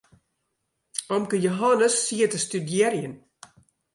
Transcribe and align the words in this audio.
Omke 1.15 1.37
Jehannes 1.43 1.95
siet 2.05 2.31
te 2.31 2.39
studearjen. 2.45 3.15